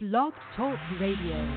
[0.00, 1.56] Blog Talk Radio.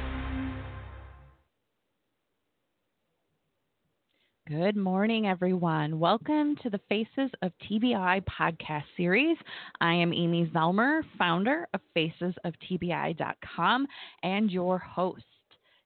[4.47, 5.99] Good morning, everyone.
[5.99, 9.37] Welcome to the Faces of TBI podcast series.
[9.79, 13.87] I am Amy Zellmer, founder of FacesOfTBI.com
[14.23, 15.23] and your host.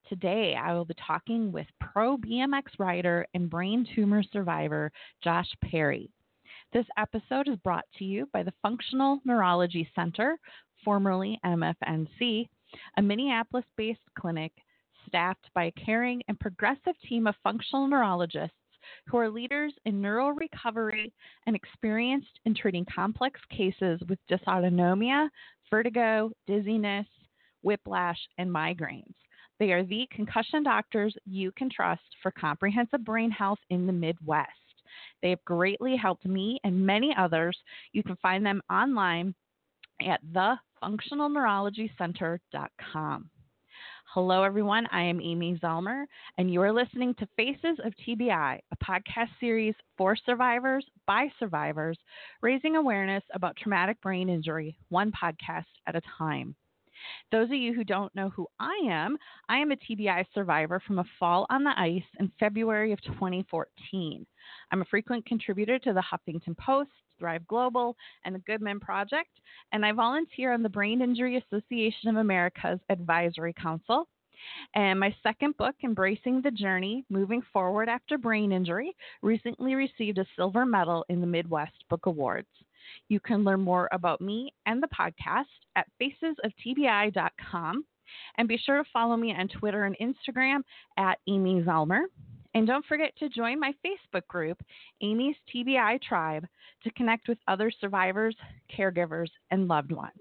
[0.07, 6.09] Today, I will be talking with pro BMX rider and brain tumor survivor Josh Perry.
[6.73, 10.37] This episode is brought to you by the Functional Neurology Center,
[10.85, 12.47] formerly MFNC,
[12.97, 14.51] a Minneapolis based clinic
[15.07, 18.55] staffed by a caring and progressive team of functional neurologists
[19.07, 21.11] who are leaders in neural recovery
[21.47, 25.27] and experienced in treating complex cases with dysautonomia,
[25.69, 27.07] vertigo, dizziness,
[27.63, 29.15] whiplash, and migraines.
[29.59, 34.51] They are the concussion doctors you can trust for comprehensive brain health in the Midwest.
[35.21, 37.57] They have greatly helped me and many others.
[37.91, 39.33] You can find them online
[40.05, 40.19] at
[40.85, 43.29] thefunctionalneurologycenter.com.
[44.13, 44.85] Hello, everyone.
[44.91, 46.05] I am Amy Zellmer,
[46.37, 51.99] and you are listening to Faces of TBI, a podcast series for survivors by survivors,
[52.41, 56.55] raising awareness about traumatic brain injury, one podcast at a time.
[57.31, 59.17] Those of you who don't know who I am,
[59.49, 64.25] I am a TBI survivor from a fall on the ice in February of 2014.
[64.71, 69.29] I'm a frequent contributor to the Huffington Post, Thrive Global, and the Good Men Project,
[69.71, 74.07] and I volunteer on the Brain Injury Association of America's Advisory Council.
[74.75, 80.25] And my second book, Embracing the Journey Moving Forward After Brain Injury, recently received a
[80.35, 82.47] silver medal in the Midwest Book Awards.
[83.09, 87.85] You can learn more about me and the podcast at facesoftbi.com.
[88.37, 90.61] And be sure to follow me on Twitter and Instagram
[90.97, 92.01] at Amy Zellmer.
[92.55, 94.57] And don't forget to join my Facebook group,
[95.01, 96.47] Amy's TBI Tribe,
[96.83, 98.33] to connect with other survivors,
[98.75, 100.13] caregivers, and loved ones.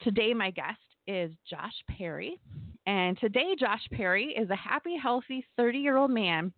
[0.00, 2.40] Today, my guest is Josh Perry.
[2.86, 6.52] And today, Josh Perry is a happy, healthy 30 year old man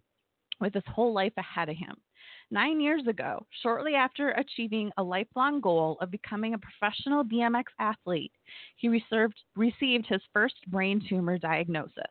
[0.59, 1.95] with his whole life ahead of him.
[2.51, 8.33] Nine years ago, shortly after achieving a lifelong goal of becoming a professional BMX athlete,
[8.77, 12.05] he received his first brain tumor diagnosis.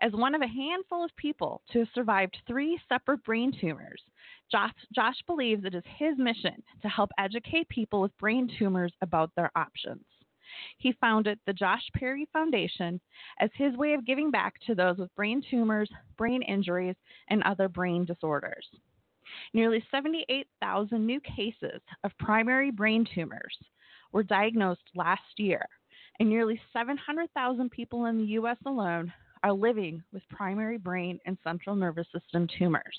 [0.00, 4.02] As one of a handful of people to have survived three separate brain tumors,
[4.50, 9.30] Josh, Josh believes it is his mission to help educate people with brain tumors about
[9.36, 10.04] their options.
[10.78, 13.00] He founded the Josh Perry Foundation
[13.38, 16.96] as his way of giving back to those with brain tumors, brain injuries,
[17.28, 18.68] and other brain disorders.
[19.54, 23.56] Nearly 78,000 new cases of primary brain tumors
[24.12, 25.66] were diagnosed last year,
[26.18, 28.58] and nearly 700,000 people in the U.S.
[28.66, 32.98] alone are living with primary brain and central nervous system tumors.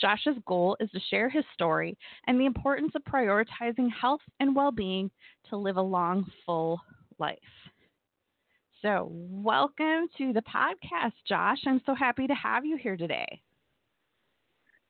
[0.00, 1.96] Josh's goal is to share his story
[2.26, 5.10] and the importance of prioritizing health and well being
[5.50, 6.80] to live a long, full
[7.18, 7.38] life.
[8.82, 11.58] So, welcome to the podcast, Josh.
[11.66, 13.40] I'm so happy to have you here today.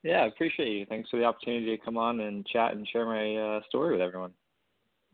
[0.03, 0.87] Yeah, I appreciate you.
[0.87, 4.00] Thanks for the opportunity to come on and chat and share my uh, story with
[4.00, 4.33] everyone.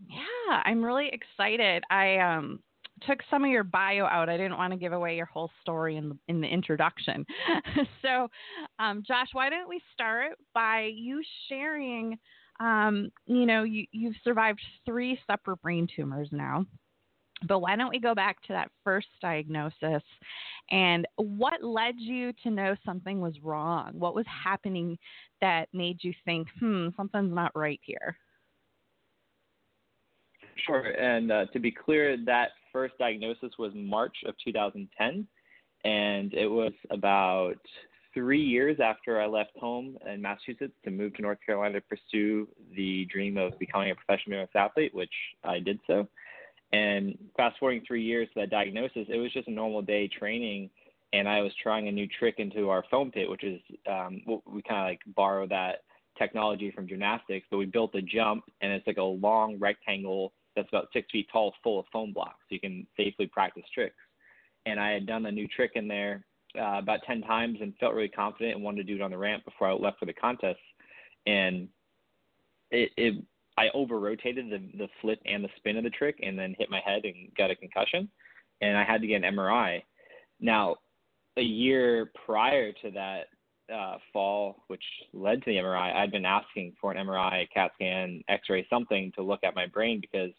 [0.08, 1.84] Yeah, I'm really excited.
[1.90, 2.60] I um
[3.06, 4.28] took some of your bio out.
[4.28, 7.24] I didn't want to give away your whole story in the, in the introduction.
[8.02, 8.28] so,
[8.78, 12.18] um, Josh, why don't we start by you sharing?
[12.60, 16.66] Um, you know, you, you've survived three separate brain tumors now.
[17.48, 20.02] But why don't we go back to that first diagnosis
[20.70, 23.92] and what led you to know something was wrong?
[23.94, 24.96] What was happening
[25.40, 28.16] that made you think, hmm, something's not right here?
[30.66, 30.82] Sure.
[30.82, 35.26] And uh, to be clear, that first diagnosis was March of 2010,
[35.84, 37.58] and it was about
[38.14, 42.48] three years after I left home in Massachusetts to move to North Carolina to pursue
[42.76, 45.12] the dream of becoming a professional athlete, which
[45.44, 46.06] I did so.
[46.72, 50.70] And fast forwarding three years to that diagnosis, it was just a normal day training,
[51.12, 54.62] and I was trying a new trick into our foam pit, which is um, we
[54.62, 55.82] kind of like borrow that
[56.18, 60.68] technology from gymnastics, but we built a jump, and it's like a long rectangle that's
[60.68, 63.96] about six feet tall, full of foam blocks, so you can safely practice tricks.
[64.66, 66.24] And I had done a new trick in there
[66.58, 69.18] uh, about ten times and felt really confident and wanted to do it on the
[69.18, 70.60] ramp before I left for the contest.
[71.26, 71.68] And
[72.70, 73.14] it, it
[73.58, 76.70] I over rotated the the flip and the spin of the trick, and then hit
[76.70, 78.08] my head and got a concussion,
[78.60, 79.82] and I had to get an MRI.
[80.40, 80.76] Now,
[81.36, 83.26] a year prior to that
[83.72, 84.82] uh, fall, which
[85.12, 89.22] led to the MRI, I'd been asking for an MRI, CAT scan, X-ray, something to
[89.22, 90.30] look at my brain because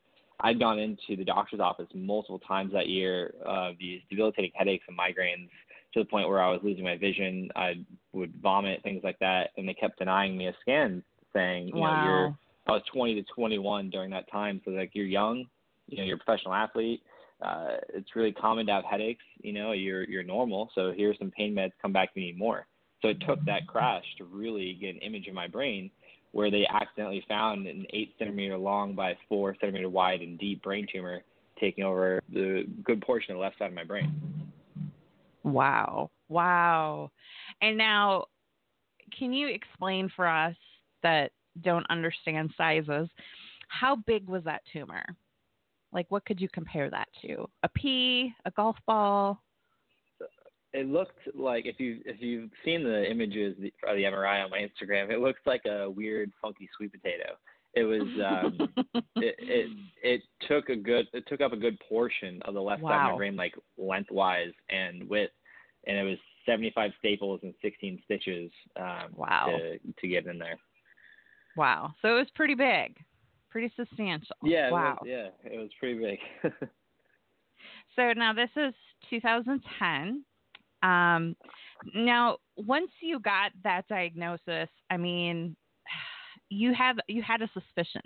[0.44, 4.98] I'd gone into the doctor's office multiple times that year, uh, these debilitating headaches and
[4.98, 5.50] migraines
[5.94, 7.50] to the point where I was losing my vision.
[7.56, 11.02] I would vomit, things like that, and they kept denying me a scan,
[11.32, 11.96] saying, you wow.
[11.96, 12.38] know, you're.
[12.66, 15.46] I was 20 to 21 during that time, so like you're young,
[15.88, 17.02] you know you're a professional athlete.
[17.42, 19.24] Uh, it's really common to have headaches.
[19.42, 20.70] You know, you're you're normal.
[20.76, 21.72] So here's some pain meds.
[21.82, 22.68] Come back you need more.
[23.02, 25.92] So it took that crash to really get an image in my brain
[26.34, 30.86] where they accidentally found an eight centimeter long by four centimeter wide and deep brain
[30.92, 31.22] tumor
[31.60, 34.12] taking over the good portion of the left side of my brain.
[35.44, 36.10] Wow.
[36.30, 37.12] Wow.
[37.62, 38.26] And now,
[39.18, 40.56] can you explain for us
[41.04, 41.32] that
[41.62, 43.08] don't understand sizes,
[43.68, 45.04] how big was that tumor?
[45.92, 47.48] Like, what could you compare that to?
[47.62, 49.43] A pea, a golf ball?
[50.74, 53.56] It looked like if you if you've seen the images
[53.88, 57.36] of the MRI on my Instagram, it looks like a weird, funky sweet potato.
[57.76, 58.70] It was um,
[59.18, 62.82] it, it it took a good it took up a good portion of the left
[62.82, 62.90] wow.
[62.90, 65.34] side of my brain, like lengthwise and width,
[65.86, 69.46] and it was 75 staples and 16 stitches um, wow.
[69.48, 70.58] to to get in there.
[71.56, 71.94] Wow.
[72.02, 72.98] So it was pretty big,
[73.50, 74.36] pretty substantial.
[74.44, 74.72] Yeah.
[74.72, 75.00] Wow.
[75.04, 76.52] It was, yeah, it was pretty big.
[77.96, 78.74] so now this is
[79.10, 80.24] 2010.
[80.84, 81.36] Um,
[81.96, 85.56] now, once you got that diagnosis, I mean,
[86.54, 88.02] you have you had a suspicion.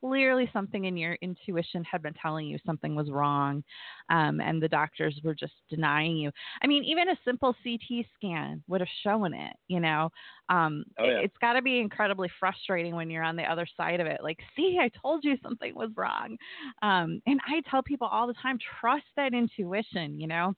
[0.00, 3.62] Clearly, something in your intuition had been telling you something was wrong,
[4.10, 6.30] um, and the doctors were just denying you.
[6.62, 9.54] I mean, even a simple CT scan would have shown it.
[9.68, 10.10] You know,
[10.48, 11.18] um, oh, yeah.
[11.18, 14.20] it, it's got to be incredibly frustrating when you're on the other side of it.
[14.22, 16.36] Like, see, I told you something was wrong.
[16.82, 20.20] Um, and I tell people all the time, trust that intuition.
[20.20, 20.54] You know,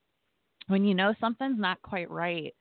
[0.68, 2.54] when you know something's not quite right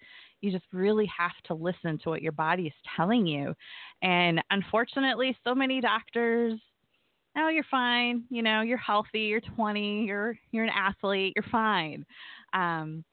[0.45, 3.53] you just really have to listen to what your body is telling you.
[4.01, 6.59] And unfortunately, so many doctors,
[7.37, 8.25] oh, you're fine.
[8.29, 9.21] You know, you're healthy.
[9.21, 10.05] You're 20.
[10.05, 11.33] You're you're an athlete.
[11.35, 12.05] You're fine.
[12.53, 13.03] Um,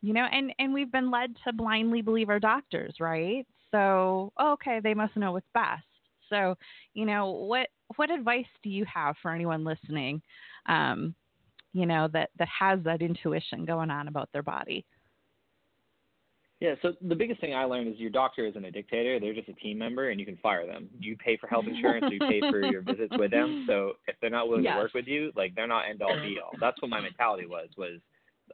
[0.00, 3.46] you know, and and we've been led to blindly believe our doctors, right?
[3.70, 5.82] So, oh, okay, they must know what's best.
[6.30, 6.54] So,
[6.94, 10.22] you know, what what advice do you have for anyone listening?
[10.66, 11.14] Um,
[11.72, 14.84] you know that that has that intuition going on about their body.
[16.60, 19.20] Yeah, so the biggest thing I learned is your doctor isn't a dictator.
[19.20, 20.88] They're just a team member and you can fire them.
[20.98, 23.64] You pay for health insurance, you pay for your visits with them.
[23.68, 24.74] So if they're not willing yes.
[24.74, 26.50] to work with you, like they're not end all be all.
[26.60, 28.00] That's what my mentality was was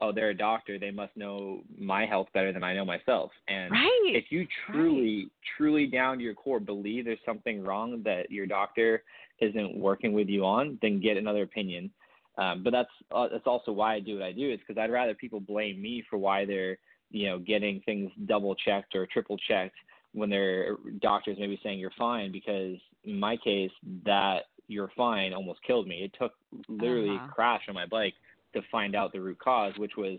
[0.01, 3.31] oh, they're a doctor, they must know my health better than I know myself.
[3.49, 4.13] And right.
[4.15, 5.33] if you truly, right.
[5.57, 9.03] truly down to your core believe there's something wrong that your doctor
[9.41, 11.91] isn't working with you on, then get another opinion.
[12.37, 14.53] Um, but that's uh, that's also why I do what I do.
[14.53, 16.79] Is because I'd rather people blame me for why they're
[17.15, 19.77] you know, getting things double checked or triple checked
[20.13, 23.71] when their doctors maybe saying you're fine because in my case
[24.05, 26.03] that you're fine almost killed me.
[26.03, 26.33] It took
[26.69, 27.29] literally uh-huh.
[27.31, 28.15] a crash on my bike
[28.53, 30.19] to find out the root cause, which was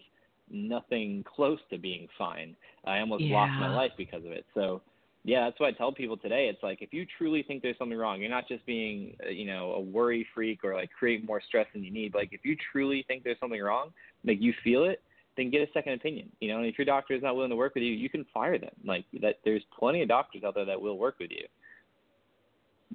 [0.49, 2.55] nothing close to being fine.
[2.85, 3.35] I almost yeah.
[3.35, 4.45] lost my life because of it.
[4.53, 4.81] So
[5.25, 6.47] yeah, that's what I tell people today.
[6.49, 9.47] It's like if you truly think there's something wrong, you're not just being, uh, you
[9.47, 12.13] know, a worry freak or like create more stress than you need.
[12.13, 13.89] Like if you truly think there's something wrong,
[14.23, 15.01] like you feel it,
[15.35, 16.31] then get a second opinion.
[16.41, 18.23] You know, and if your doctor is not willing to work with you, you can
[18.31, 18.69] fire them.
[18.85, 21.47] Like that, there's plenty of doctors out there that will work with you.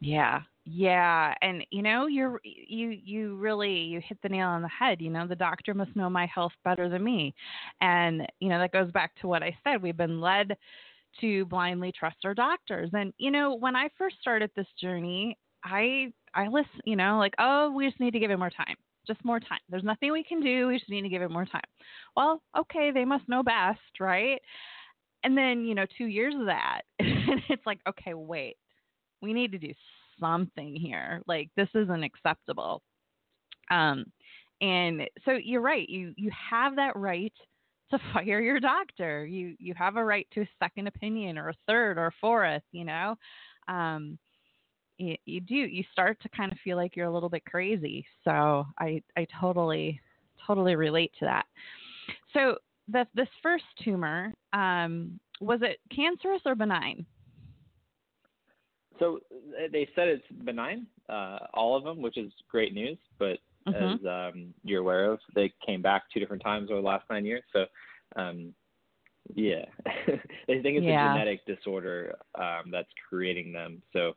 [0.01, 4.69] Yeah, yeah, and you know, you're you you really you hit the nail on the
[4.69, 5.03] head.
[5.03, 7.35] You know, the doctor must know my health better than me,
[7.81, 9.83] and you know that goes back to what I said.
[9.83, 10.57] We've been led
[11.21, 16.13] to blindly trust our doctors, and you know, when I first started this journey, I
[16.35, 18.77] I listen, you know, like oh, we just need to give it more time
[19.07, 19.59] just more time.
[19.69, 20.69] There's nothing we can do.
[20.69, 21.63] We just need to give it more time.
[22.17, 24.41] Well, okay, they must know best, right?
[25.25, 28.57] And then, you know, two years of that, and it's like, okay, wait,
[29.21, 29.73] we need to do
[30.19, 31.23] something here.
[31.27, 32.83] Like, this isn't acceptable.
[33.71, 34.07] Um,
[34.61, 35.89] and so you're right.
[35.89, 37.33] You you have that right
[37.91, 39.27] to fire your doctor.
[39.27, 42.63] You you have a right to a second opinion or a third or a fourth.
[42.73, 43.17] You know.
[43.69, 44.19] Um,
[44.99, 48.05] you, you do you start to kind of feel like you're a little bit crazy.
[48.25, 50.01] So I I totally
[50.47, 51.47] totally relate to that.
[52.33, 52.57] So
[53.15, 57.07] this first tumor um, was it cancerous or benign?
[58.99, 59.21] So
[59.73, 62.99] they said it's benign, uh, all of them, which is great news.
[63.19, 64.07] But mm-hmm.
[64.07, 67.25] as um, you're aware of, they came back two different times over the last nine
[67.25, 67.43] years.
[67.53, 67.67] So
[68.17, 68.55] um,
[69.35, 69.65] yeah,
[70.07, 71.11] they think it's yeah.
[71.11, 73.83] a genetic disorder um, that's creating them.
[73.93, 74.15] So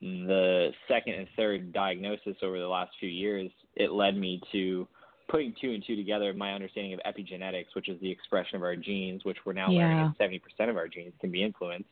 [0.00, 4.88] the second and third diagnosis over the last few years, it led me to
[5.28, 8.76] putting two and two together, my understanding of epigenetics, which is the expression of our
[8.76, 10.10] genes, which we're now yeah.
[10.20, 11.88] learning 70% of our genes can be influenced,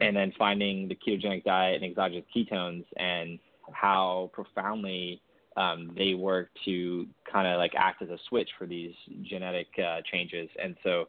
[0.00, 3.38] and then finding the ketogenic diet and exogenous ketones and
[3.72, 5.22] how profoundly
[5.56, 10.00] um, they work to kind of like act as a switch for these genetic uh,
[10.10, 10.48] changes.
[10.62, 11.08] And so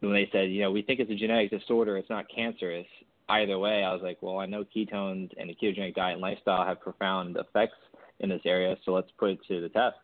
[0.00, 2.86] when they said, you know, we think it's a genetic disorder, it's not cancerous,
[3.28, 6.64] either way, I was like, well, I know ketones and the ketogenic diet and lifestyle
[6.64, 7.76] have profound effects
[8.20, 9.96] in this area, so let's put it to the test.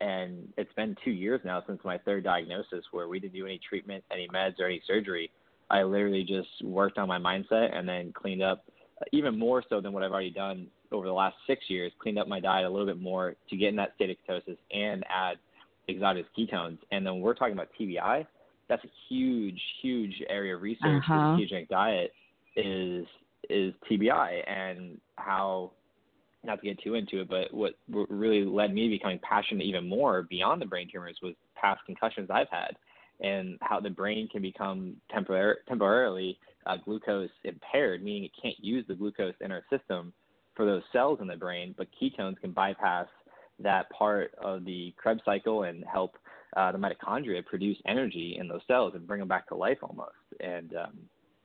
[0.00, 3.58] And it's been two years now since my third diagnosis, where we didn't do any
[3.66, 5.30] treatment, any meds, or any surgery.
[5.70, 8.66] I literally just worked on my mindset and then cleaned up
[9.12, 12.28] even more so than what I've already done over the last six years, cleaned up
[12.28, 15.36] my diet a little bit more to get in that state of ketosis and add
[15.88, 16.78] exogenous ketones.
[16.90, 18.26] And then when we're talking about TBI,
[18.68, 21.02] that's a huge, huge area of research.
[21.08, 21.36] Uh-huh.
[21.36, 22.12] The ketogenic diet
[22.56, 23.06] is
[23.48, 25.72] is TBI and how
[26.42, 29.88] not to get too into it, but what really led me to becoming passionate even
[29.88, 32.76] more beyond the brain tumors was past concussions I've had
[33.20, 38.84] and how the brain can become tempor- temporarily uh, glucose impaired, meaning it can't use
[38.88, 40.12] the glucose in our system
[40.54, 43.06] for those cells in the brain, but ketones can bypass
[43.58, 46.16] that part of the Krebs cycle and help
[46.56, 50.12] uh, the mitochondria produce energy in those cells and bring them back to life almost.
[50.40, 50.98] And um,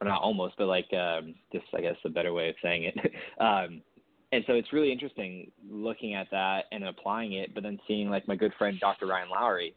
[0.03, 3.11] not almost, but like um, just I guess a better way of saying it.
[3.39, 3.81] um,
[4.31, 8.27] and so it's really interesting looking at that and applying it, but then seeing like
[8.27, 9.07] my good friend Dr.
[9.07, 9.75] Ryan Lowery,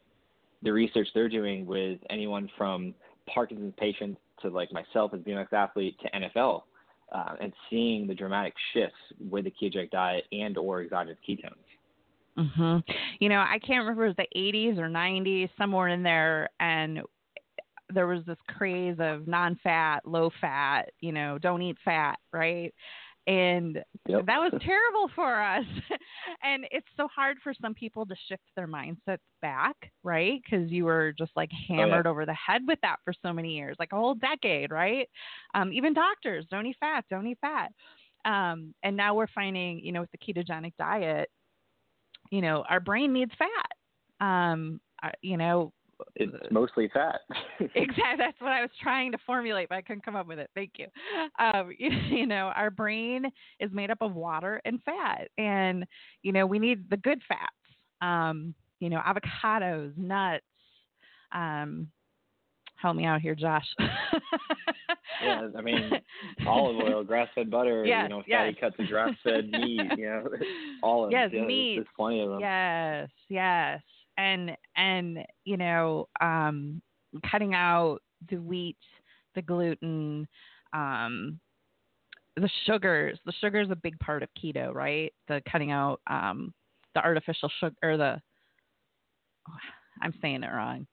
[0.63, 2.93] the research they're doing with anyone from
[3.27, 6.63] Parkinson's patients to like myself as BMX athlete to NFL,
[7.11, 8.97] uh, and seeing the dramatic shifts
[9.29, 11.53] with the ketogenic diet and or exogenous ketones.
[12.37, 12.83] Mhm.
[13.19, 16.49] You know, I can't remember if it was the 80s or 90s, somewhere in there,
[16.59, 17.01] and
[17.89, 20.91] there was this craze of non-fat, low-fat.
[20.99, 22.73] You know, don't eat fat, right?
[23.27, 24.25] And Yep.
[24.27, 25.65] that was terrible for us.
[26.43, 30.41] and it's so hard for some people to shift their mindsets back, right?
[30.43, 33.75] Because you were just like hammered over the head with that for so many years,
[33.79, 35.09] like a whole decade, right?
[35.53, 37.71] Um, even doctors don't eat fat, don't eat fat.
[38.25, 41.29] Um, and now we're finding, you know, with the ketogenic diet,
[42.31, 44.25] you know, our brain needs fat.
[44.25, 45.73] Um, uh, you know,
[46.15, 47.21] It's mostly fat.
[47.59, 48.15] exactly.
[48.17, 50.49] That's what I was trying to formulate, but I couldn't come up with it.
[50.55, 50.87] Thank you.
[51.39, 53.25] Um, you, you know, our brain
[53.59, 55.85] is made up of water and fat, and
[56.21, 57.41] you know, we need the good fats.
[58.01, 60.43] Um, you know, avocados, nuts.
[61.31, 61.87] Um,
[62.75, 63.65] help me out here, Josh.
[65.23, 65.91] yeah, I mean,
[66.47, 68.55] olive oil, grass-fed butter, Yes, you know, fatty yes.
[68.59, 70.27] cuts of grass-fed meat, you know,
[70.83, 71.31] all of Yes.
[71.33, 71.75] Yeah, meat.
[71.77, 72.39] There's plenty of them.
[72.41, 73.81] Yes, yes.
[74.17, 76.81] And and you know, um
[77.29, 78.77] cutting out the wheat,
[79.35, 80.27] the gluten,
[80.73, 81.39] um
[82.37, 83.19] the sugars.
[83.25, 85.13] The sugar is a big part of keto, right?
[85.27, 86.53] The cutting out um
[86.93, 88.21] the artificial sugar or the
[90.01, 90.87] I'm saying it wrong.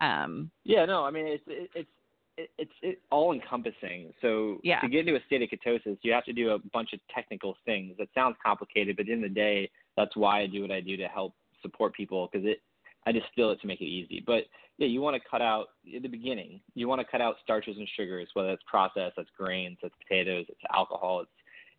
[0.00, 1.90] Um Yeah, no, I mean it's it, it's
[2.38, 4.12] it, it's it, all encompassing.
[4.22, 4.80] So Yeah.
[4.80, 7.56] to get into a state of ketosis, you have to do a bunch of technical
[7.66, 7.94] things.
[7.98, 10.96] That sounds complicated, but in the the day, that's why I do what I do
[10.96, 12.60] to help support people because it
[13.06, 14.22] I distill it to make it easy.
[14.24, 14.44] But
[14.78, 16.60] yeah, you want to cut out at the beginning.
[16.74, 20.46] You want to cut out starches and sugars, whether it's processed, that's grains, that's potatoes,
[20.48, 21.30] it's alcohol, it's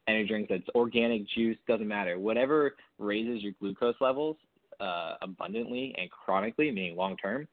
[0.08, 2.20] energy drinks, it's organic juice, doesn't matter.
[2.20, 4.38] Whatever raises your glucose levels
[4.80, 7.48] uh, abundantly and chronically, meaning long term,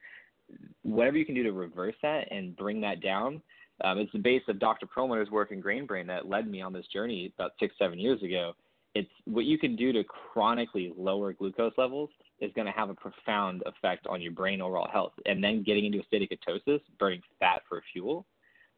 [0.82, 3.40] whatever you can do to reverse that and bring that down.
[3.82, 4.86] Um, it's the base of Dr.
[4.86, 8.22] Perlmutter's work in Grain Brain that led me on this journey about six, seven years
[8.22, 8.52] ago.
[8.94, 12.94] It's what you can do to chronically lower glucose levels is going to have a
[12.94, 15.12] profound effect on your brain overall health.
[15.26, 18.26] And then getting into a state of ketosis, burning fat for fuel,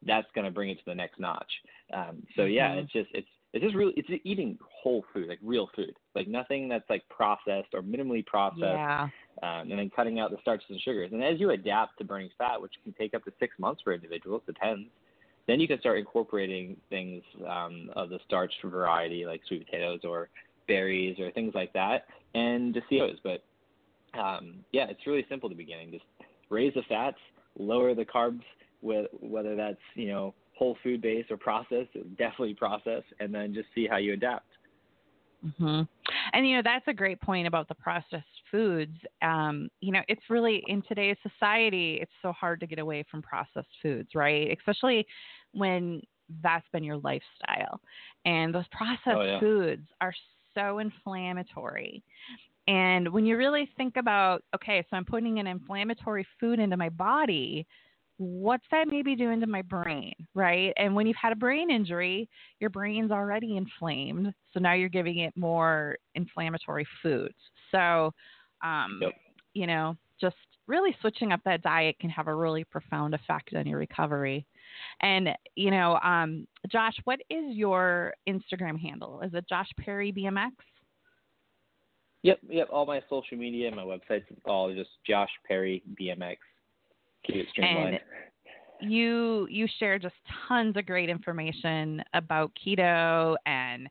[0.04, 1.50] that's going to bring it to the next notch.
[1.92, 2.82] Um, so yeah, Mhm.
[2.82, 6.68] it's just it's it's just really it's eating whole food, like real food, like nothing
[6.68, 9.08] that's like processed or minimally processed yeah.
[9.42, 11.12] um, and then cutting out the starches and sugars.
[11.12, 13.92] And as you adapt to burning fat, which can take up to six months for
[13.92, 14.88] individuals, depends,
[15.46, 20.28] then you can start incorporating things um, of the starch variety, like sweet potatoes or
[20.68, 23.18] berries or things like that, and just see those.
[23.22, 23.42] But
[24.18, 25.90] um, yeah, it's really simple at the beginning.
[25.90, 26.04] Just
[26.50, 27.18] raise the fats,
[27.58, 28.42] lower the carbs,
[28.80, 33.68] wh- whether that's you know whole food based or processed, definitely processed, and then just
[33.74, 34.46] see how you adapt.
[35.58, 35.82] hmm
[36.32, 38.96] And you know that's a great point about the processed foods.
[39.22, 43.22] Um, you know, it's really in today's society, it's so hard to get away from
[43.22, 44.56] processed foods, right?
[44.56, 45.04] Especially
[45.52, 46.00] when
[46.42, 47.80] that's been your lifestyle.
[48.24, 49.40] And those processed Oh, yeah.
[49.40, 50.14] foods are
[50.54, 52.04] so inflammatory.
[52.68, 56.90] And when you really think about, okay, so I'm putting an inflammatory food into my
[56.90, 57.66] body,
[58.18, 60.72] what's that maybe doing to my brain, right?
[60.76, 62.28] And when you've had a brain injury,
[62.60, 64.32] your brain's already inflamed.
[64.52, 67.34] So now you're giving it more inflammatory foods.
[67.72, 68.12] So,
[68.62, 69.12] um, Yep.
[69.54, 73.66] you know, just really switching up that diet can have a really profound effect on
[73.66, 74.46] your recovery.
[75.00, 79.20] And, you know, um, Josh, what is your Instagram handle?
[79.20, 80.52] Is it Josh Perry BMX?
[82.22, 82.68] Yep, yep.
[82.70, 86.36] All my social media and my websites all just Josh Perry BMX.
[87.26, 88.00] Keep streamlined.
[88.80, 90.14] you you share just
[90.48, 93.88] tons of great information about keto and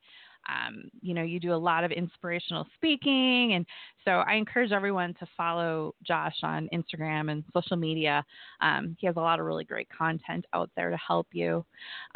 [0.52, 3.54] um, you know, you do a lot of inspirational speaking.
[3.54, 3.66] And
[4.06, 8.24] so I encourage everyone to follow Josh on Instagram and social media.
[8.62, 11.66] Um, he has a lot of really great content out there to help you.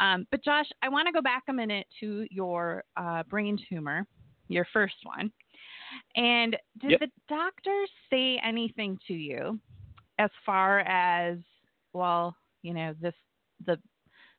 [0.00, 4.06] Um, but Josh, I want to go back a minute to your uh, brain tumor,
[4.48, 5.32] your first one.
[6.16, 7.00] And did yep.
[7.00, 9.58] the doctors say anything to you
[10.18, 11.38] as far as,
[11.92, 13.14] well, you know, this,
[13.64, 13.78] the,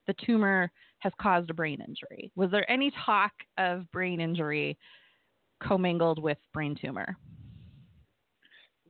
[0.08, 2.32] the tumor has caused a brain injury.
[2.36, 4.78] Was there any talk of brain injury
[5.62, 7.18] commingled with brain tumor?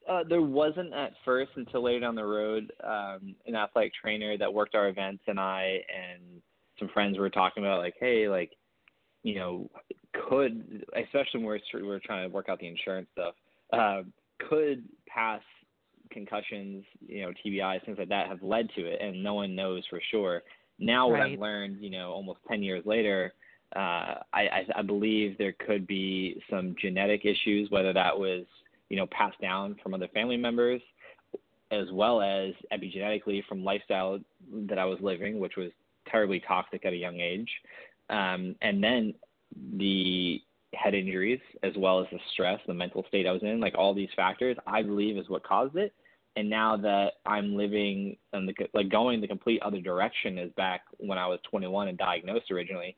[0.10, 2.72] Uh, there wasn't at first until later down the road.
[2.84, 6.42] Um, an athletic trainer that worked our events and I and
[6.80, 8.52] some friends were talking about like, hey, like,
[9.24, 9.70] you know,
[10.30, 13.34] could especially when we're we're trying to work out the insurance stuff,
[13.74, 14.04] uh,
[14.48, 15.44] could past
[16.12, 19.84] concussions, you know, TBIs, things like that have led to it, and no one knows
[19.90, 20.44] for sure.
[20.80, 23.34] Now, what I've learned, you know, almost 10 years later,
[23.76, 28.46] uh, I, I, I believe there could be some genetic issues, whether that was,
[28.90, 30.82] you know, passed down from other family members,
[31.72, 34.20] as well as epigenetically from lifestyle
[34.68, 35.72] that I was living, which was
[36.10, 37.50] terribly toxic at a young age.
[38.10, 39.14] Um, and then
[39.78, 40.42] the
[40.74, 43.94] head injuries, as well as the stress, the mental state I was in, like all
[43.94, 45.94] these factors, I believe is what caused it
[46.38, 51.18] and now that I'm living and like going the complete other direction is back when
[51.18, 52.96] I was 21 and diagnosed originally,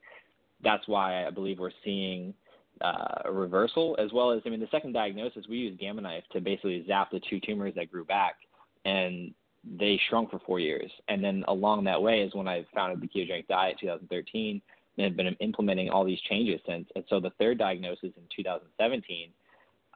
[0.62, 2.34] that's why I believe we're seeing
[2.81, 6.25] uh, a reversal as well as I mean the second diagnosis we used Gamma Knife
[6.34, 8.36] to basically zap the two tumors that grew back
[8.84, 10.91] and they shrunk for four years.
[11.08, 14.62] And then along that way is when I founded the ketogenic diet in 2013
[14.98, 16.89] and have been implementing all these changes since.
[16.93, 19.29] And so the third diagnosis in 2017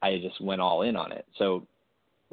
[0.02, 1.26] I just went all in on it.
[1.38, 1.66] So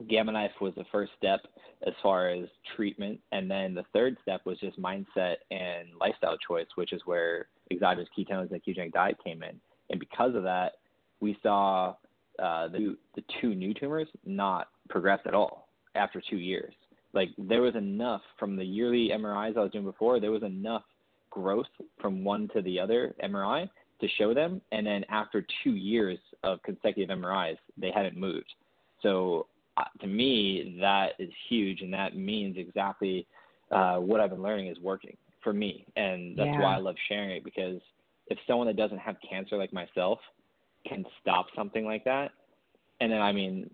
[0.09, 1.41] Gamma Knife was the first step
[1.87, 6.67] as far as treatment, and then the third step was just mindset and lifestyle choice,
[6.75, 9.61] which is where exogenous ketones and the ketogenic diet came in.
[9.91, 10.75] And because of that,
[11.21, 11.95] we saw
[12.39, 16.73] uh, the the two new tumors not progress at all after two years.
[17.13, 20.85] Like there was enough from the yearly MRIs I was doing before, there was enough
[21.31, 21.67] growth
[22.01, 23.69] from one to the other MRI
[24.01, 28.53] to show them, and then after two years of consecutive MRIs, they hadn't moved.
[29.03, 29.47] So
[30.01, 33.27] to me, that is huge, and that means exactly
[33.71, 36.61] uh, what I've been learning is working for me, and that's yeah.
[36.61, 37.81] why I love sharing it because
[38.27, 40.19] if someone that doesn't have cancer like myself
[40.87, 42.33] can stop something like that,
[43.01, 43.71] and then I mean,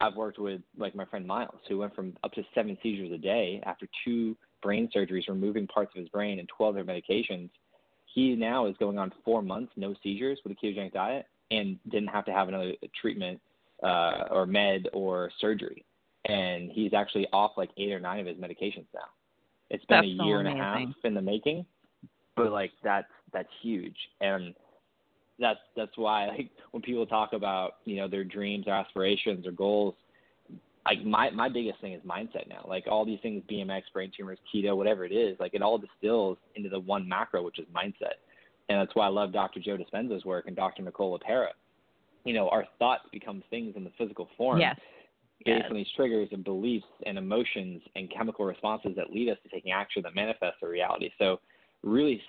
[0.00, 3.18] I've worked with like my friend Miles who went from up to seven seizures a
[3.18, 7.50] day after two brain surgeries, removing parts of his brain and 12 other medications.
[8.06, 12.08] He now is going on four months no seizures with a ketogenic diet and didn't
[12.08, 13.40] have to have another treatment
[13.82, 15.84] uh, or med or surgery,
[16.26, 19.08] and he's actually off like eight or nine of his medications now.
[19.70, 21.66] It's been that's a year so and a half in the making,
[22.36, 24.54] but like that's that's huge, and
[25.38, 29.52] that's that's why like when people talk about you know their dreams, their aspirations, or
[29.52, 29.94] goals,
[30.86, 32.64] like my my biggest thing is mindset now.
[32.66, 36.38] Like all these things, BMX, brain tumors, keto, whatever it is, like it all distills
[36.56, 38.16] into the one macro, which is mindset.
[38.68, 39.60] And that's why I love Dr.
[39.60, 40.82] Joe Dispenza's work and Dr.
[40.82, 41.48] Nicole LePera
[42.24, 44.60] you know, our thoughts become things in the physical form.
[44.60, 44.78] Yes.
[45.44, 45.66] Based yes.
[45.68, 49.72] on these triggers and beliefs and emotions and chemical responses that lead us to taking
[49.72, 51.10] action that manifests a reality.
[51.18, 51.40] So,
[51.82, 52.20] really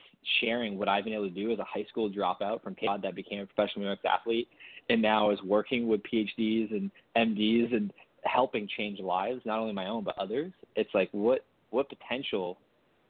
[0.41, 3.15] sharing what I've been able to do as a high school dropout from Cape that
[3.15, 4.49] became a professional BMX athlete
[4.89, 9.87] and now is working with PhDs and MDs and helping change lives, not only my
[9.87, 10.51] own but others.
[10.75, 12.57] It's like what what potential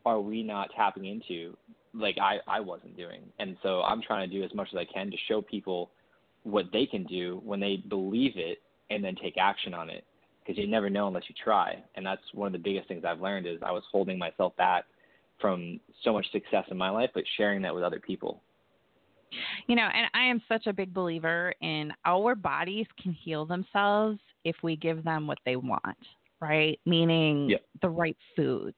[0.06, 1.58] are we not tapping into
[1.94, 3.22] like I, I wasn't doing.
[3.40, 5.90] And so I'm trying to do as much as I can to show people
[6.46, 10.06] what they can do when they believe it and then take action on it
[10.40, 11.84] because you never know unless you try.
[11.96, 14.86] And that's one of the biggest things i've learned is i was holding myself back
[15.42, 18.42] from so much success in my life but sharing that with other people.
[19.68, 24.20] You know and i am such a big believer in our bodies can heal themselves
[24.44, 25.98] if we give them what they want
[26.42, 26.80] right?
[26.86, 27.50] Meaning
[27.82, 28.76] the right foods.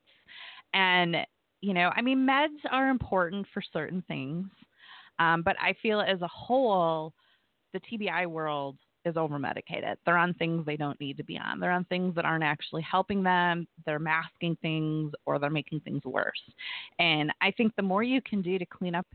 [0.74, 1.18] And
[1.62, 4.48] you know i mean meds are important for certain things
[5.20, 7.14] um, but i feel as a whole
[7.74, 9.98] the TBI world is over medicated.
[10.06, 11.60] They're on things they don't need to be on.
[11.60, 13.68] They're on things that aren't actually helping them.
[13.86, 16.42] They're masking things or they're making things worse.
[17.00, 19.08] And I think the more you can do to clean up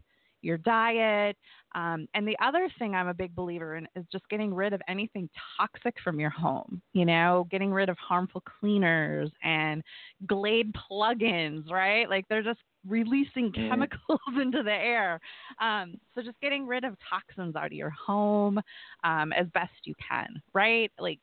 [0.42, 1.36] your diet.
[1.74, 4.82] Um, and the other thing I'm a big believer in is just getting rid of
[4.88, 9.82] anything toxic from your home, you know, getting rid of harmful cleaners and
[10.26, 12.08] Glade plugins, right?
[12.08, 13.68] Like they're just releasing mm.
[13.68, 15.20] chemicals into the air.
[15.60, 18.60] Um, so just getting rid of toxins out of your home
[19.04, 20.90] um, as best you can, right?
[20.98, 21.20] Like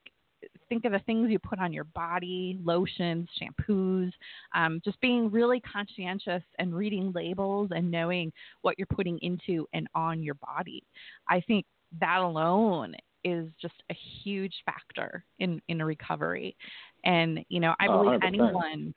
[0.67, 4.11] think of the things you put on your body, lotions, shampoos,
[4.55, 9.87] um, just being really conscientious and reading labels and knowing what you're putting into and
[9.95, 10.83] on your body.
[11.27, 11.65] I think
[11.99, 16.55] that alone is just a huge factor in in a recovery.
[17.03, 18.25] And you know, I believe 100%.
[18.25, 18.93] anyone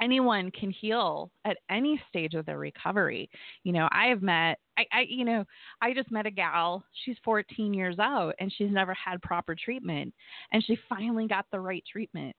[0.00, 3.30] anyone can heal at any stage of their recovery.
[3.62, 5.44] You know, I have met, I, I, you know,
[5.80, 6.84] I just met a gal.
[7.04, 10.12] She's 14 years out and she's never had proper treatment,
[10.52, 12.34] and she finally got the right treatment,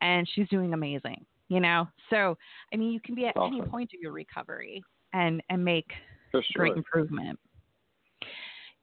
[0.00, 1.24] and she's doing amazing.
[1.48, 2.36] You know, so
[2.74, 3.60] I mean, you can be at Awesome.
[3.60, 5.90] any point of your recovery and and make
[6.30, 7.38] For great improvement.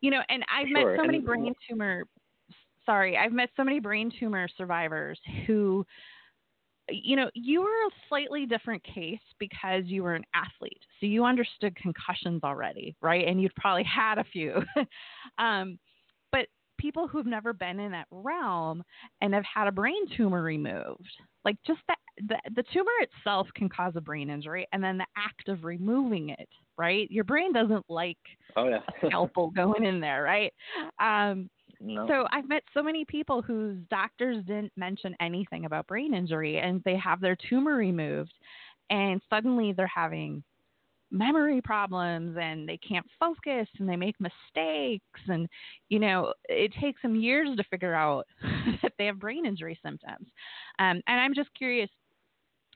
[0.02, 2.06] You know, and I've Sure, met so many and- brain tumor.
[2.86, 5.86] Sorry, I've met so many brain tumor survivors who
[6.90, 10.82] you know, you were a slightly different case because you were an athlete.
[11.00, 13.28] So you understood concussions already, right?
[13.28, 14.62] And you'd probably had a few.
[15.38, 15.80] um,
[16.32, 18.84] but people who've never been in that realm
[19.22, 21.10] and have had a brain tumor removed,
[21.44, 25.06] like just that the, the tumor itself can cause a brain injury, and then the
[25.18, 27.10] act of removing it, right?
[27.10, 28.18] Your brain doesn't like
[28.56, 28.80] Oh yeah.
[28.88, 30.54] a scalpel going in there, right?
[31.00, 31.50] Um,
[31.86, 32.08] no.
[32.08, 36.82] so I've met so many people whose doctors didn't mention anything about brain injury and
[36.84, 38.34] they have their tumor removed
[38.90, 40.44] and suddenly they're having
[41.12, 45.48] memory problems and they can't focus and they make mistakes and
[45.90, 48.26] you know it takes them years to figure out
[48.82, 50.28] that they have brain injury symptoms
[50.80, 51.90] um, and i'm just curious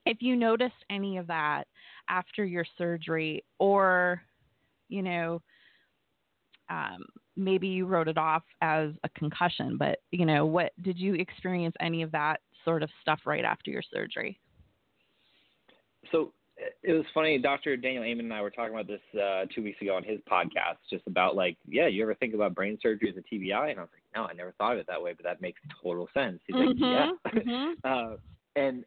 [0.05, 1.63] if you noticed any of that
[2.07, 4.21] after your surgery or
[4.89, 5.41] you know
[6.69, 7.03] um,
[7.39, 11.75] maybe you wrote it off as a concussion, but you know, what did you experience
[11.79, 14.39] any of that sort of stuff right after your surgery?
[16.11, 16.33] So
[16.83, 17.37] it was funny.
[17.37, 17.77] Dr.
[17.77, 20.77] Daniel Amen and I were talking about this uh, two weeks ago on his podcast,
[20.89, 23.71] just about like, yeah, you ever think about brain surgery as a TBI?
[23.71, 25.61] And I was like, no, I never thought of it that way, but that makes
[25.81, 26.39] total sense.
[26.47, 27.11] He's like, yeah.
[27.27, 28.17] Mhm, uh,
[28.55, 28.83] and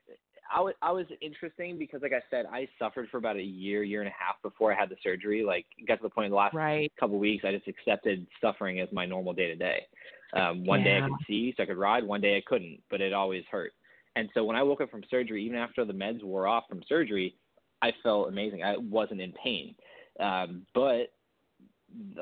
[0.55, 3.83] I was I was interesting because, like I said, I suffered for about a year,
[3.83, 5.45] year and a half before I had the surgery.
[5.45, 6.93] Like, got to the point in the last Right.
[6.99, 9.87] couple of weeks, I just accepted suffering as my normal day to day.
[10.35, 12.05] Um, One day I could see, so I could ride.
[12.05, 13.73] One day I couldn't, but it always hurt.
[14.17, 16.83] And so when I woke up from surgery, even after the meds wore off from
[16.89, 17.35] surgery,
[17.83, 18.63] I felt amazing.
[18.63, 19.75] I wasn't in pain,
[20.21, 21.13] um, but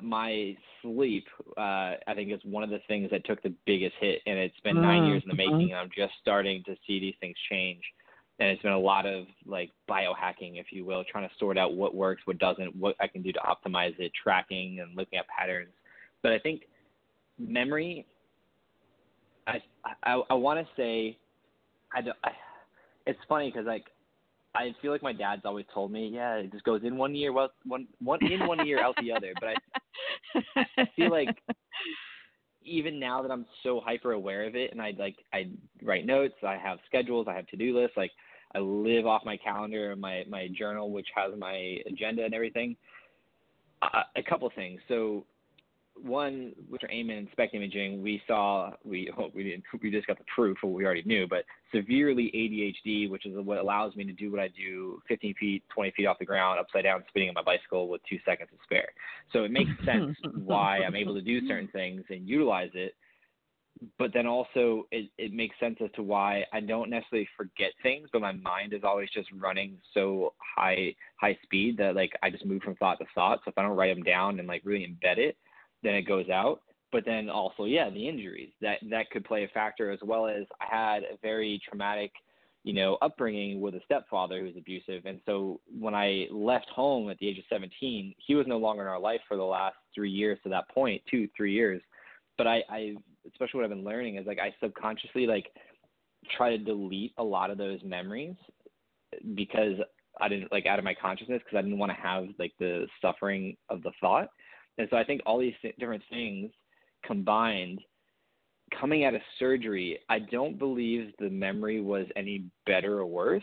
[0.03, 4.23] my sleep, uh, I think, is one of the things that took the biggest hit,
[4.27, 5.51] and it's been nine years in the mhm.
[5.51, 7.83] making, and I'm just starting to see these things change.
[8.41, 11.75] And it's been a lot of like biohacking, if you will, trying to sort out
[11.75, 15.27] what works, what doesn't, what I can do to optimize it, tracking and looking at
[15.29, 15.71] patterns.
[16.23, 16.63] But I think
[17.39, 18.07] memory,
[19.47, 19.63] I
[20.05, 21.19] I, I want to say,
[21.95, 22.31] I, don't, I
[23.07, 23.85] it's funny because like
[24.55, 27.33] I feel like my dad's always told me, yeah, it just goes in one year,
[27.33, 29.33] well, one one in one year, out the other.
[29.39, 31.37] But I I feel like
[32.65, 35.51] even now that I'm so hyper aware of it, and I like I
[35.83, 38.13] write notes, I have schedules, I have to do lists, like
[38.55, 42.77] I live off my calendar, my my journal, which has my agenda and everything.
[43.83, 44.81] Uh, a couple of things.
[44.89, 45.25] So
[46.03, 50.07] one, with our AIM and SPECT imaging, we saw we well, we didn't we just
[50.07, 53.95] got the proof of what we already knew, but severely ADHD, which is what allows
[53.97, 57.05] me to do what I do 15 feet, 20 feet off the ground, upside down,
[57.09, 58.89] spinning on my bicycle with two seconds to spare.
[59.33, 62.95] So it makes sense why I'm able to do certain things and utilize it.
[63.99, 68.09] But then also it, it makes sense as to why I don't necessarily forget things,
[68.13, 72.45] but my mind is always just running so high high speed that like I just
[72.45, 73.41] move from thought to thought.
[73.45, 75.37] So if I don't write them down and like really embed it,
[75.83, 76.61] then it goes out.
[76.93, 80.45] But then also, yeah, the injuries that that could play a factor as well as
[80.61, 82.11] I had a very traumatic,
[82.65, 87.09] you know, upbringing with a stepfather who was abusive, and so when I left home
[87.09, 89.77] at the age of 17, he was no longer in our life for the last
[89.95, 91.81] three years to that point, two three years.
[92.37, 95.47] But I, I especially what I've been learning is like I subconsciously like
[96.37, 98.35] try to delete a lot of those memories
[99.35, 99.75] because
[100.21, 102.87] I didn't like out of my consciousness because I didn't want to have like the
[103.01, 104.29] suffering of the thought.
[104.79, 106.51] And so I think all these th- different things
[107.05, 107.81] combined,
[108.79, 113.43] coming out of surgery, I don't believe the memory was any better or worse.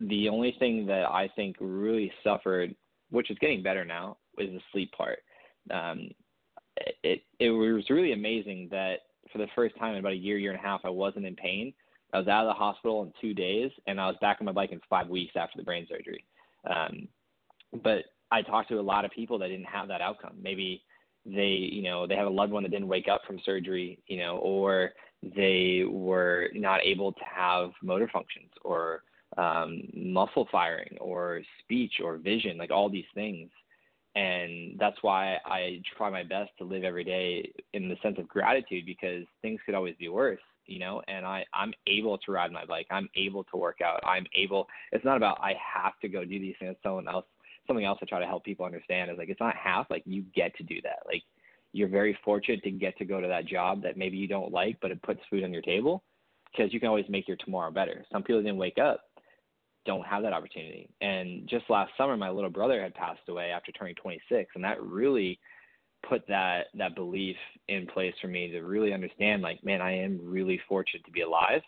[0.00, 2.74] The only thing that I think really suffered,
[3.10, 5.18] which is getting better now, is the sleep part.
[5.70, 6.10] Um,
[7.02, 9.00] it it was really amazing that
[9.32, 11.36] for the first time in about a year, year and a half, I wasn't in
[11.36, 11.72] pain.
[12.12, 14.52] I was out of the hospital in two days, and I was back on my
[14.52, 16.24] bike in five weeks after the brain surgery.
[16.68, 17.08] Um,
[17.82, 20.34] but I talked to a lot of people that didn't have that outcome.
[20.42, 20.82] Maybe
[21.24, 24.18] they, you know, they have a loved one that didn't wake up from surgery, you
[24.18, 24.90] know, or
[25.22, 29.02] they were not able to have motor functions or
[29.36, 33.50] um, muscle firing or speech or vision, like all these things.
[34.16, 38.28] And that's why I try my best to live every day in the sense of
[38.28, 41.00] gratitude because things could always be worse, you know.
[41.06, 42.86] And I I'm able to ride my bike.
[42.90, 44.00] I'm able to work out.
[44.04, 44.66] I'm able.
[44.92, 46.76] It's not about I have to go do these things.
[46.82, 47.26] Someone else
[47.66, 49.86] something else I try to help people understand is like it's not half.
[49.90, 51.00] Like you get to do that.
[51.06, 51.22] Like
[51.72, 54.76] you're very fortunate to get to go to that job that maybe you don't like,
[54.82, 56.02] but it puts food on your table
[56.50, 58.04] because you can always make your tomorrow better.
[58.10, 59.04] Some people didn't wake up
[59.86, 60.88] don't have that opportunity.
[61.00, 64.82] And just last summer, my little brother had passed away after turning 26, and that
[64.82, 65.38] really
[66.08, 67.36] put that that belief
[67.68, 71.22] in place for me to really understand, like, man, I am really fortunate to be
[71.22, 71.62] alive,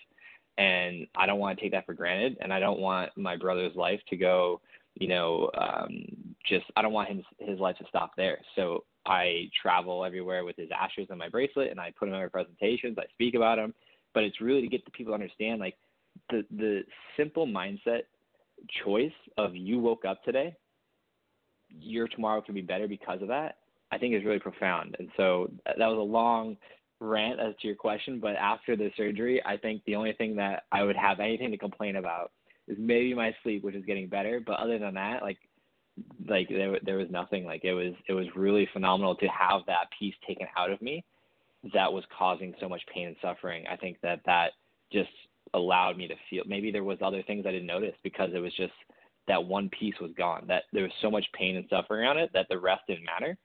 [0.59, 3.75] and I don't want to take that for granted, and I don't want my brother's
[3.77, 4.61] life to go,
[4.95, 6.05] you know, um,
[6.47, 8.39] just I don't want him his life to stop there.
[8.57, 12.21] So I travel everywhere with his ashes and my bracelet, and I put him in
[12.21, 12.97] my presentations.
[12.99, 13.75] I speak about him,
[14.15, 15.77] but it's really to get the people to understand, like
[16.31, 16.83] the the
[17.17, 18.03] simple mindset
[18.85, 20.55] choice of you woke up today,
[21.69, 23.57] your tomorrow can be better because of that.
[23.91, 24.97] I think is really profound.
[24.99, 26.57] And so that was a long
[27.01, 30.63] rant as to your question, but after the surgery, I think the only thing that
[30.73, 32.33] I would have anything to complain about
[32.69, 34.41] is maybe my sleep, which is getting better.
[34.45, 35.39] But other than that, like
[36.29, 37.45] like there there was nothing.
[37.45, 41.05] Like it was it was really phenomenal to have that piece taken out of me
[41.75, 43.65] that was causing so much pain and suffering.
[43.71, 44.53] I think that that
[44.93, 45.11] just
[45.55, 48.55] allowed me to feel maybe there was other things I didn't notice because it was
[48.57, 48.73] just
[49.29, 50.45] that one piece was gone.
[50.49, 53.37] That there was so much pain and suffering on it that the rest didn't matter.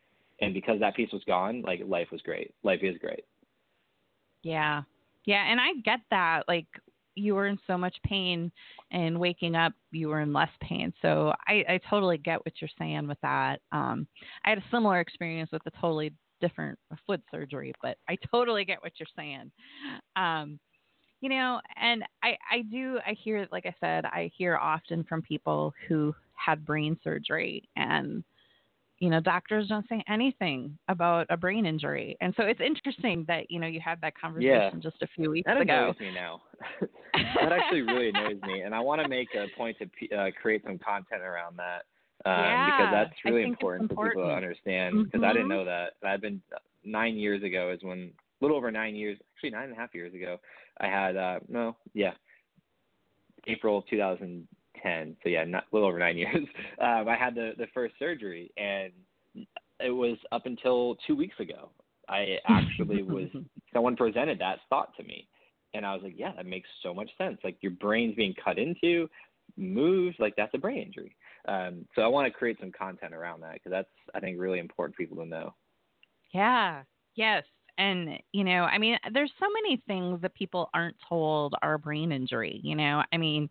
[0.41, 2.54] And because that piece was gone, like life was great.
[2.63, 3.26] Life is great.
[4.43, 4.84] Yeah.
[5.26, 6.43] Yeah, and I get that.
[6.48, 6.67] Like
[7.15, 8.52] you were in so much pain
[8.91, 10.93] and waking up you were in less pain.
[11.02, 13.60] So I, I totally get what you're saying with that.
[13.72, 14.08] Um
[14.46, 18.82] I had a similar experience with a totally different foot surgery, but I totally get
[18.84, 19.52] what you're saying.
[20.15, 20.60] Um
[21.21, 25.21] you know, and I, I do, I hear, like I said, I hear often from
[25.21, 28.23] people who had brain surgery and,
[28.99, 32.17] you know, doctors don't say anything about a brain injury.
[32.21, 34.80] And so it's interesting that, you know, you had that conversation yeah.
[34.82, 35.65] just a few weeks that ago.
[35.65, 36.41] That annoys me now.
[37.41, 38.62] that actually really annoys me.
[38.62, 41.84] And I want to make a point to uh, create some content around that.
[42.25, 45.06] Um, yeah, because that's really important, important, for people to understand.
[45.06, 45.30] Because mm-hmm.
[45.30, 45.93] I didn't know that.
[46.03, 46.41] I've been
[46.84, 49.93] nine years ago is when, a little over nine years, actually nine and a half
[49.93, 50.39] years ago,
[50.80, 52.13] I had uh no, yeah,
[53.48, 55.18] April 2010.
[55.24, 56.46] So yeah, not a little over nine years.
[56.80, 58.92] Um, I had the the first surgery, and
[59.80, 61.70] it was up until two weeks ago.
[62.10, 63.28] I actually was
[63.74, 65.28] someone presented that thought to me,
[65.74, 67.38] and I was like, yeah, that makes so much sense.
[67.44, 69.10] Like your brain's being cut into,
[69.56, 71.16] moves, like that's a brain injury.
[71.48, 74.60] Um, so I want to create some content around that because that's I think really
[74.60, 75.54] important for people to know.
[76.34, 76.84] Yeah.
[77.16, 77.44] Yes
[77.78, 82.12] and you know i mean there's so many things that people aren't told are brain
[82.12, 83.50] injury you know i mean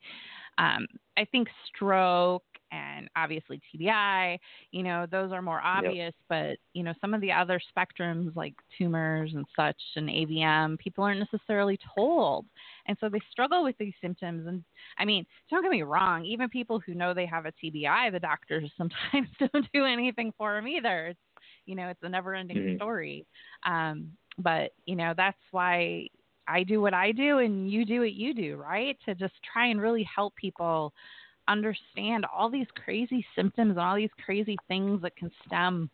[0.58, 0.86] um,
[1.16, 4.38] i think stroke and obviously tbi
[4.72, 6.14] you know those are more obvious yep.
[6.28, 11.04] but you know some of the other spectrums like tumors and such and avm people
[11.04, 12.44] aren't necessarily told
[12.86, 14.64] and so they struggle with these symptoms and
[14.98, 18.18] i mean don't get me wrong even people who know they have a tbi the
[18.18, 21.20] doctors sometimes don't do anything for them either it's
[21.66, 22.76] you know it's a never ending mm-hmm.
[22.76, 23.26] story.
[23.64, 26.06] Um, but you know that's why
[26.48, 28.96] i do what i do and you do what you do right?
[29.06, 30.92] To just try and really help people
[31.48, 35.90] understand all these crazy symptoms and all these crazy things that can stem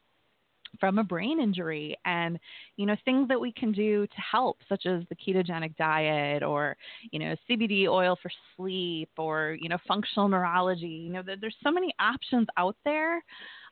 [0.80, 2.38] from a brain injury and
[2.76, 6.76] you know things that we can do to help such as the ketogenic diet or
[7.10, 10.86] you know CBD oil for sleep or you know functional neurology.
[10.86, 13.22] You know there's so many options out there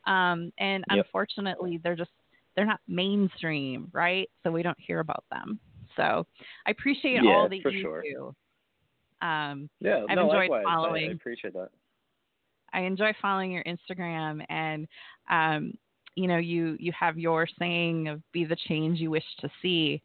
[0.06, 1.06] um, and yep.
[1.06, 2.10] unfortunately, they're just
[2.56, 4.28] they're not mainstream, right?
[4.42, 5.58] So we don't hear about them.
[5.96, 6.26] So
[6.66, 8.02] I appreciate yeah, all that for you sure.
[8.02, 8.34] do.
[9.26, 10.64] Um, yeah, I've no, enjoyed likewise.
[10.64, 11.10] following.
[11.10, 11.70] I appreciate that.
[12.72, 14.86] I enjoy following your Instagram and
[15.30, 15.74] um,
[16.14, 20.02] you know you you have your saying of be the change you wish to see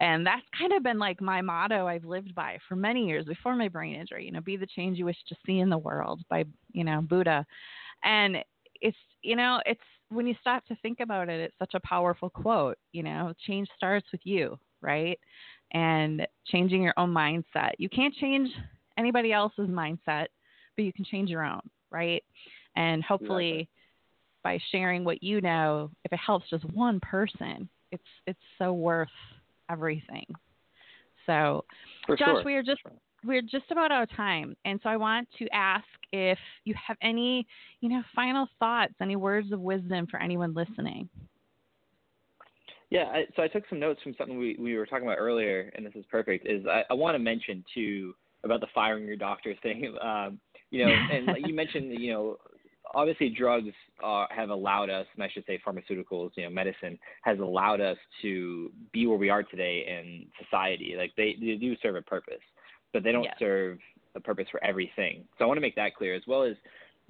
[0.00, 3.54] and that's kind of been like my motto I've lived by for many years before
[3.54, 6.22] my brain injury you know be the change you wish to see in the world
[6.28, 7.46] by you know Buddha
[8.02, 8.38] and
[8.80, 12.30] it's you know it's when you stop to think about it it's such a powerful
[12.30, 15.18] quote you know change starts with you right?
[15.72, 17.72] And changing your own mindset.
[17.78, 18.48] You can't change
[18.96, 20.26] anybody else's mindset
[20.76, 22.22] but you can change your own right?
[22.76, 23.68] And hopefully exactly.
[24.42, 29.08] by sharing what you know if it helps just one person it's it's so worth
[29.70, 30.26] everything.
[31.26, 31.64] So
[32.06, 32.42] For josh sure.
[32.44, 32.82] we are just
[33.24, 36.96] we're just about out of time, and so I want to ask if you have
[37.02, 37.46] any,
[37.80, 41.08] you know, final thoughts, any words of wisdom for anyone listening.
[42.90, 45.72] Yeah, I, so I took some notes from something we, we were talking about earlier,
[45.74, 46.46] and this is perfect.
[46.46, 49.94] Is I, I want to mention too about the firing your doctor thing.
[50.00, 50.38] Um,
[50.70, 52.36] you know, and like you mentioned, you know,
[52.94, 53.70] obviously drugs
[54.02, 57.96] uh, have allowed us, and I should say pharmaceuticals, you know, medicine has allowed us
[58.22, 60.94] to be where we are today in society.
[60.96, 62.42] Like they, they do serve a purpose,
[62.94, 63.78] but they don't serve
[64.14, 65.24] a purpose for everything.
[65.36, 66.56] So I want to make that clear, as well as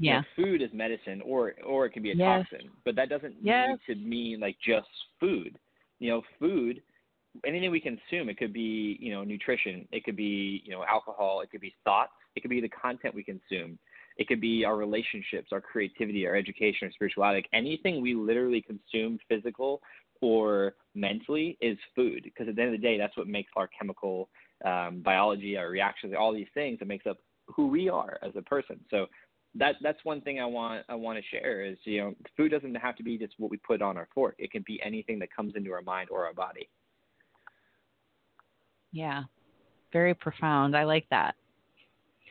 [0.00, 0.22] yeah.
[0.36, 2.46] You know, food is medicine, or or it can be a yes.
[2.50, 3.78] toxin, but that doesn't yes.
[3.86, 4.88] need to mean like just
[5.20, 5.56] food.
[6.00, 6.82] You know, food,
[7.46, 11.42] anything we consume, it could be you know nutrition, it could be you know alcohol,
[11.42, 13.78] it could be thoughts, it could be the content we consume,
[14.16, 17.38] it could be our relationships, our creativity, our education, our spirituality.
[17.38, 19.80] Like anything we literally consume, physical
[20.20, 22.22] or mentally, is food.
[22.24, 24.28] Because at the end of the day, that's what makes our chemical
[24.64, 28.42] um, biology, our reactions, all these things that makes up who we are as a
[28.42, 28.80] person.
[28.90, 29.06] So
[29.54, 32.74] that that's one thing I want I want to share is you know food doesn't
[32.74, 34.34] have to be just what we put on our fork.
[34.38, 36.68] It can be anything that comes into our mind or our body.
[38.92, 39.24] Yeah,
[39.92, 40.76] very profound.
[40.76, 41.34] I like that.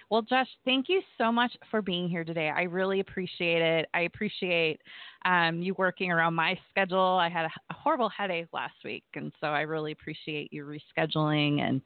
[0.10, 2.50] Well, Josh, thank you so much for being here today.
[2.50, 3.90] I really appreciate it.
[3.94, 4.82] I appreciate
[5.26, 7.00] um, you working around my schedule.
[7.00, 11.62] I had a, a, horrible headache last week, and so I really appreciate you rescheduling.
[11.62, 11.82] And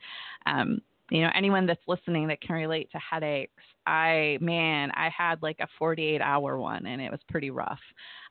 [0.45, 5.41] um, you know, anyone that's listening that can relate to headaches, I man, I had
[5.41, 7.80] like a 48 hour one, and it was pretty rough.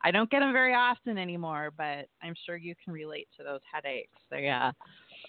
[0.03, 3.61] I don't get them very often anymore, but I'm sure you can relate to those
[3.71, 4.17] headaches.
[4.29, 4.71] So yeah.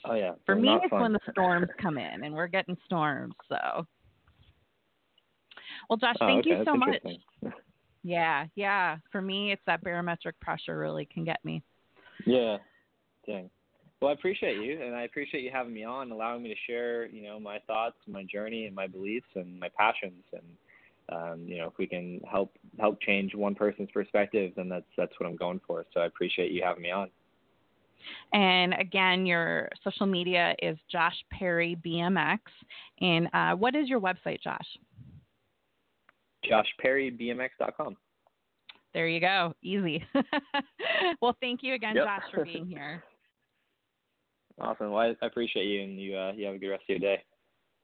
[0.05, 0.33] Oh yeah.
[0.45, 1.01] For me, it's fun.
[1.01, 3.87] when the storms come in, and we're getting storms, so
[5.89, 6.51] well, Josh, oh, thank okay.
[6.51, 7.03] you so much.
[8.05, 8.99] Yeah, yeah.
[9.11, 11.63] For me, it's that barometric pressure really can get me.
[12.25, 12.57] Yeah.
[13.27, 13.51] Dang.
[14.01, 17.07] Well, I appreciate you, and I appreciate you having me on, allowing me to share,
[17.07, 20.23] you know, my thoughts, my journey, and my beliefs, and my passions.
[20.33, 20.43] And
[21.11, 25.13] um, you know, if we can help help change one person's perspective, then that's that's
[25.19, 25.85] what I'm going for.
[25.93, 27.11] So I appreciate you having me on.
[28.33, 32.39] And again, your social media is Josh Perry BMX.
[33.01, 34.67] And uh, what is your website, Josh?
[36.45, 37.97] JoshPerryBMX.com.
[38.95, 39.55] There you go.
[39.63, 40.05] Easy.
[41.23, 42.05] well, thank you again, yep.
[42.05, 43.05] Josh, for being here.
[44.61, 44.91] Awesome.
[44.91, 47.23] Well, I appreciate you, and you uh, you have a good rest of your day.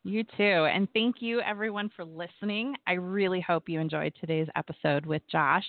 [0.06, 0.42] You too.
[0.42, 2.74] And thank you, everyone, for listening.
[2.86, 5.64] I really hope you enjoyed today's episode with Josh.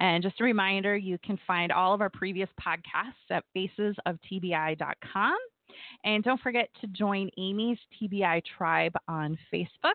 [0.00, 5.36] And just a reminder you can find all of our previous podcasts at facesoftbi.com.
[6.04, 9.94] And don't forget to join Amy's TBI Tribe on Facebook.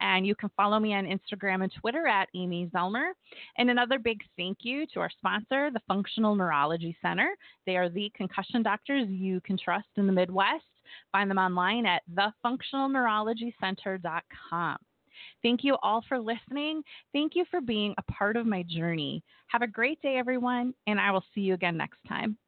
[0.00, 3.10] And you can follow me on Instagram and Twitter at Amy Zellmer.
[3.58, 7.30] And another big thank you to our sponsor, the Functional Neurology Center.
[7.66, 10.64] They are the concussion doctors you can trust in the Midwest.
[11.12, 14.76] Find them online at thefunctionalneurologycenter.com.
[15.42, 16.82] Thank you all for listening.
[17.12, 19.22] Thank you for being a part of my journey.
[19.48, 22.38] Have a great day, everyone, and I will see you again next time.